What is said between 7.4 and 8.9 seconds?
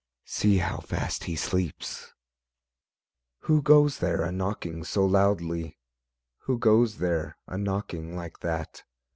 a knocking like that?